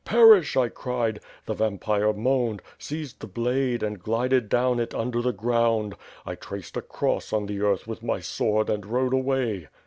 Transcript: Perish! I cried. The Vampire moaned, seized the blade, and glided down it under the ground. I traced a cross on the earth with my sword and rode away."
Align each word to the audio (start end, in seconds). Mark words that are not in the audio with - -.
Perish! 0.03 0.57
I 0.57 0.67
cried. 0.69 1.19
The 1.45 1.53
Vampire 1.53 2.11
moaned, 2.11 2.63
seized 2.79 3.19
the 3.19 3.27
blade, 3.27 3.83
and 3.83 4.01
glided 4.01 4.49
down 4.49 4.79
it 4.79 4.95
under 4.95 5.21
the 5.21 5.31
ground. 5.31 5.93
I 6.25 6.33
traced 6.33 6.75
a 6.75 6.81
cross 6.81 7.31
on 7.31 7.45
the 7.45 7.61
earth 7.61 7.85
with 7.85 8.01
my 8.01 8.19
sword 8.19 8.67
and 8.71 8.83
rode 8.83 9.13
away." 9.13 9.67